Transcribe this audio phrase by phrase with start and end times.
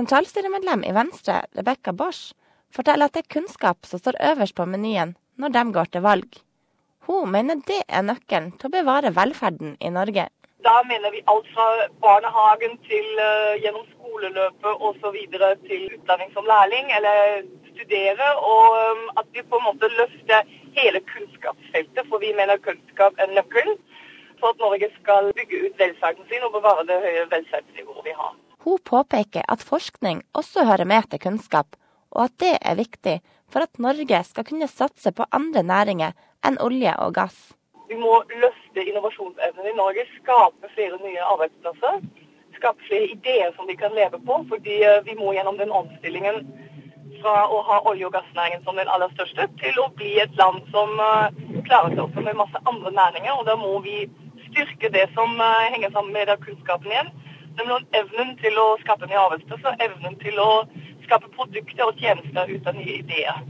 [0.00, 2.30] Sentralstyremedlem i Venstre, Rebekka Bosch,
[2.72, 6.38] forteller at det er kunnskap som står øverst på menyen når de går til valg.
[7.04, 10.24] Hun mener det er nøkkelen til å bevare velferden i Norge.
[10.64, 11.68] Da mener vi alt fra
[12.00, 15.20] barnehagen til uh, gjennom skoleløpet osv.
[15.68, 18.32] til utdanning som lærling eller studere.
[18.40, 20.48] Og um, at vi på en måte løfter
[20.80, 23.76] hele kunnskapsfeltet, for vi mener kunnskap er nøkkelen
[24.40, 28.38] for at Norge skal bygge ut velferden sin og bevare det høye velferdsnivået vi har.
[28.64, 31.76] Hun påpeker at forskning også hører med til kunnskap,
[32.10, 36.12] og at det er viktig for at Norge skal kunne satse på andre næringer
[36.46, 37.38] enn olje og gass.
[37.90, 42.02] Vi må løfte innovasjonsevnen i Norge, skape flere nye arbeidsplasser.
[42.58, 46.44] Skape flere ideer som vi kan leve på, fordi eh, vi må gjennom den omstillingen
[47.20, 50.62] fra å ha olje- og gassnæringen som den aller største, til å bli et land
[50.74, 53.40] som eh, klarer seg også med masse andre næringer.
[53.40, 54.04] Og da må vi
[54.50, 57.10] styrke det som eh, henger sammen med kunnskapen igjen.
[57.60, 60.64] Nemlig evnen til å skape nye arbeidsplasser, evnen til å
[61.04, 63.42] skape produkter og tjenester ut av nye ideer.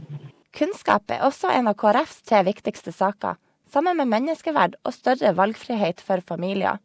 [0.56, 3.39] Kunnskap er også en av KrFs tre viktigste saker,
[3.70, 6.80] sammen med menneskeverd og større valgfrihet for familier.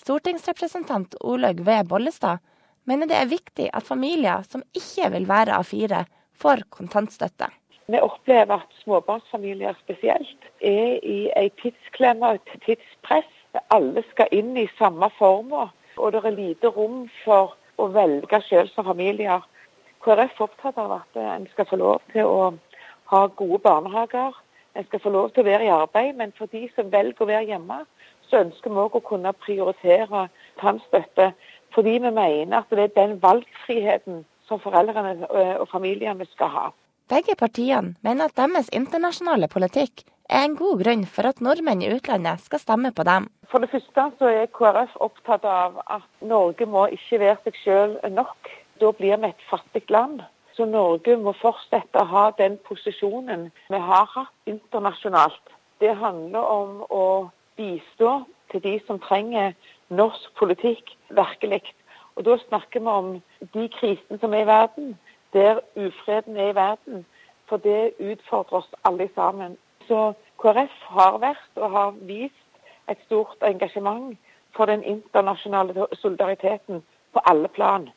[0.00, 1.76] Stortingsrepresentant Olaug V.
[1.90, 2.40] Bollestad
[2.88, 6.06] mener det er viktig at familier som ikke vil være A4,
[6.40, 7.50] får kontantstøtte.
[7.92, 13.28] Vi opplever at småbarnsfamilier spesielt er i ei tidsklemme og et tidspress.
[13.72, 18.72] Alle skal inn i samme former, og det er lite rom for å velge selv
[18.74, 19.44] som familier.
[20.04, 22.52] KrF er opptatt av at en skal få lov til å
[23.12, 24.36] ha gode barnehager.
[24.76, 27.28] En skal få lov til å være i arbeid, men for de som velger å
[27.30, 27.82] være hjemme,
[28.28, 30.26] så ønsker vi òg å kunne prioritere
[30.60, 31.30] tannstøtte.
[31.74, 35.28] Fordi vi mener at det er den valgfriheten som foreldrene
[35.60, 36.66] og familiene skal ha.
[37.10, 41.90] Begge partiene mener at deres internasjonale politikk er en god grunn for at nordmenn i
[41.94, 43.28] utlandet skal stemme på dem.
[43.50, 48.00] For det første så er KrF opptatt av at Norge må ikke være seg selv
[48.10, 48.50] nok.
[48.80, 50.22] Da blir vi et fattig land.
[50.56, 55.52] Så Norge må fortsette å ha den posisjonen vi har hatt internasjonalt.
[55.80, 57.06] Det handler om å
[57.56, 59.52] bistå til de som trenger
[59.88, 61.62] norsk politikk virkelig.
[62.16, 63.22] Og Da snakker vi om
[63.52, 64.98] de krisene som er i verden,
[65.32, 67.04] der ufreden er i verden.
[67.48, 69.56] For det utfordrer oss alle sammen.
[69.88, 72.42] Så KrF har vært og har vist
[72.90, 74.16] et stort engasjement
[74.56, 76.82] for den internasjonale solidariteten
[77.12, 77.88] på alle plan.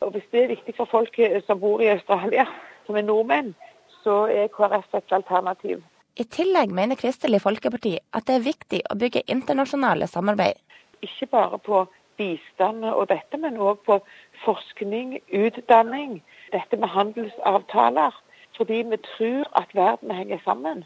[0.00, 2.46] Og Hvis det er viktig for folk som bor i Australia,
[2.86, 3.54] som er nordmenn,
[4.02, 5.82] så er KrF et alternativ.
[6.16, 10.58] I tillegg mener Kristelig Folkeparti at det er viktig å bygge internasjonale samarbeid.
[11.02, 11.84] Ikke bare på
[12.18, 14.00] bistand og dette, men òg på
[14.44, 16.22] forskning, utdanning,
[16.52, 18.16] dette med handelsavtaler.
[18.56, 20.82] Fordi vi tror at verden henger sammen.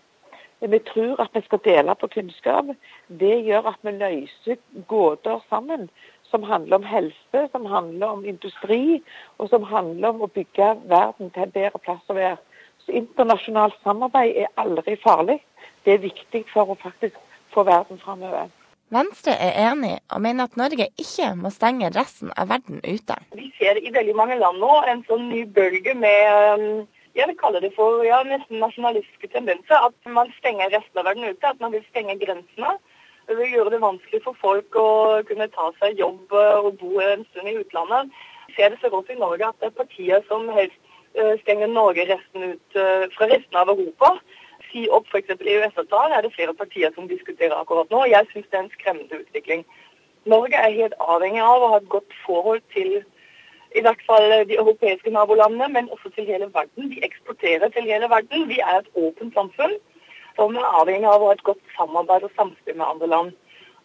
[0.62, 2.70] Vi tror at vi skal dele på kunnskap.
[3.08, 5.88] Det gjør at vi løser gåter sammen
[6.30, 9.02] som handler om helse, som handler om industri,
[9.38, 12.38] og som handler om å bygge verden til en bedre plass å være.
[12.86, 15.42] Så Internasjonalt samarbeid er aldri farlig.
[15.84, 17.18] Det er viktig for å faktisk
[17.52, 18.48] få verden framover.
[18.92, 23.16] Venstre er enig og mener at Norge ikke må stenge resten av verden ute.
[23.32, 26.66] Vi ser i veldig mange land nå en sånn ny bølge med um,
[27.14, 29.88] jeg vil kalle det for ja, nesten nasjonalistiske tendenser.
[29.88, 31.48] At man stenger resten av verden ute.
[31.48, 32.76] At man vil stenge grensene.
[33.28, 34.88] Det vil gjøre det vanskelig for folk å
[35.28, 38.10] kunne ta seg jobb eh, og bo en stund i utlandet.
[38.48, 40.80] Vi ser det så godt i Norge at det er partier som helst
[41.14, 44.16] eh, stenger Norge resten ut eh, fra resten av Europa.
[44.72, 45.36] Si opp f.eks.
[45.36, 48.02] EØS-avtalen er det flere partier som diskuterer akkurat nå.
[48.10, 49.64] Jeg syns det er en skremmende utvikling.
[50.32, 53.02] Norge er helt avhengig av å ha et godt forhold til
[53.76, 56.90] i hvert fall de europeiske nabolandene, men også til hele verden.
[56.90, 58.48] Vi eksporterer til hele verden.
[58.48, 59.78] Vi er et åpent samfunn
[60.36, 63.32] som er avhengig av å ha et godt samarbeid og samspill med andre land.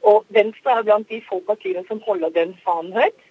[0.07, 3.23] Og Venstre er blant de få partiene som holder den fanen høyt.